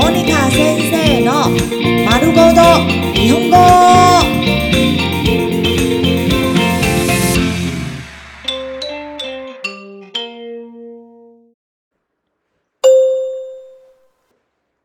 [0.00, 1.32] モニカ先生の
[2.08, 2.62] 丸ごと
[3.14, 3.56] 日本語。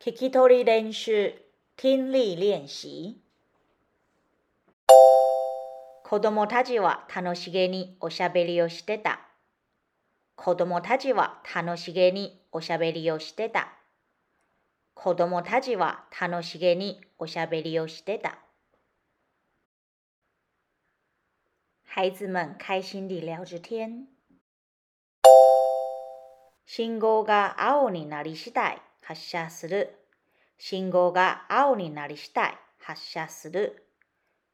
[0.04, 1.36] 聞き取り練習、
[1.78, 2.88] 听力練習。
[6.04, 9.20] 子供たちは楽しげにおしゃべりをしてた。
[10.36, 13.74] 子供たちは楽しげにおしゃべりをしてた。
[14.96, 18.38] 子供たちは楽しげにおしゃべりをしてた。
[21.84, 24.08] 孩子们开心地聊着天。
[26.66, 30.00] 信号が青になり次第発車する。
[30.58, 33.86] 信号が青になり次第発車する。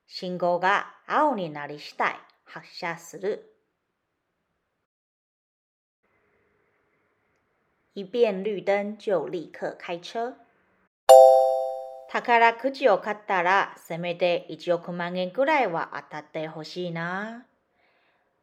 [0.08, 3.59] 信号が青になり次第発車する。
[8.00, 10.38] 一变绿灯就立刻开车。
[12.10, 17.46] 宝くじを買ったらせめて1億万円くらいは当たってほしいな。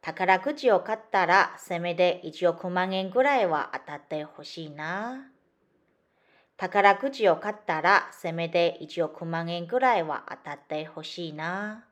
[0.02, 5.32] 宝くじを買ったらせめて1億万円くらいは当たってほしいな。
[6.58, 11.86] 宝くじを買ったらせめて1億万円くらいは当たってほしいな。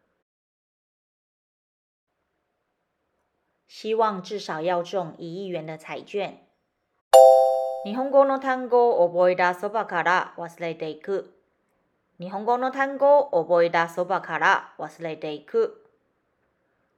[3.66, 6.43] 希望至少要中一亿元的彩券。
[7.84, 11.34] 日本語の単語を覚えたそばから忘れていく。
[12.18, 15.84] 日本語の単語を覚えたそばから忘れていく。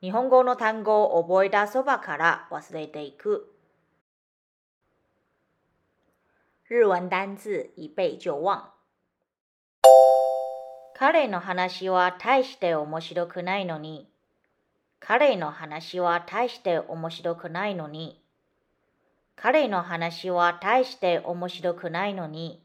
[0.00, 3.52] 日本語の単語を覚えたそばから忘れていく。
[6.68, 8.70] 日文单字一背就忘。
[10.94, 13.42] 彼の話は大して面白く。
[13.42, 14.08] ないのに。
[15.00, 17.50] 彼の話は大して面白く。
[17.50, 18.25] ないのに。
[19.36, 22.62] 彼の話は大して面白くないのに。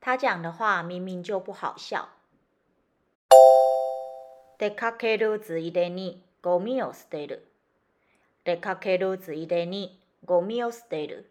[0.00, 2.08] 他讲的话明明就不好笑。
[4.58, 7.48] 出かけるついでにゴミを捨てる。
[8.44, 11.30] 出かけるついでにゴミを捨てる。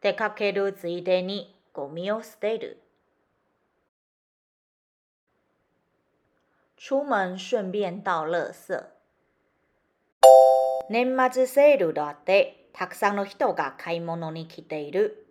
[0.00, 2.80] 出かけるついでにゴミを捨てる。
[6.76, 8.97] 出門順便倒垃圾。
[10.90, 15.26] 年末セールだってたくさんの人が買い物に来ている。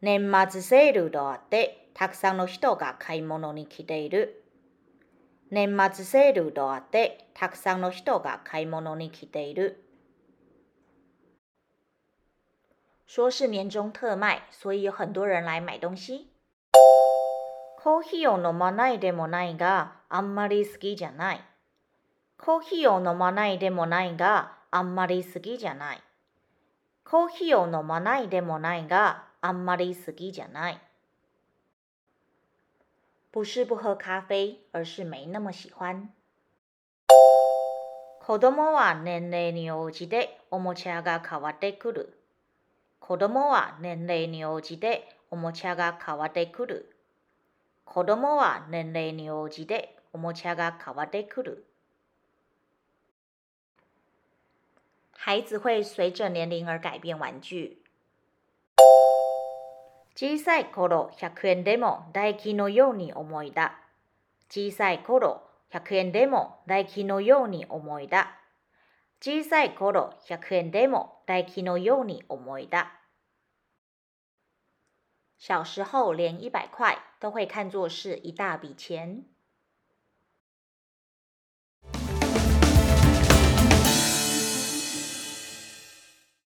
[0.00, 4.44] 年末セールだってたくさんの人が買い物に来ている。
[5.50, 9.84] 年末セールだってたくさんの人が買い物に来ている。
[13.08, 16.28] 说是年终特卖，所以有很多人来买东西。
[17.82, 21.40] コーヒーを飲まないでもないが、あんまり好きじゃない。
[22.38, 26.02] コーヒーを飲まないでもないが、あんまり好きじゃない。
[27.04, 30.80] コーヒーを飲まないでもないが、あんまり好きじゃない。
[33.32, 36.12] 不是不喝咖啡，而是没那么喜欢。
[38.20, 42.18] 子供は年齢に応じておもちゃが変わってくる。
[43.00, 46.94] 子供は年齢に応じておもちゃが変わってくる。
[47.84, 51.66] 子供は年齢に応じておもちゃが変わってくる。
[55.19, 57.81] 孩子会随着年龄而改变玩具。
[60.13, 63.71] 小さい頃100円でも唾液のように思い出。
[64.49, 65.41] 小さい頃
[65.71, 68.17] 100円でも唾液のように思い出。
[69.19, 72.85] 小さい頃100円でも唾液のように思い出。
[75.37, 79.25] 小时候连一百块都会看作是一大笔钱。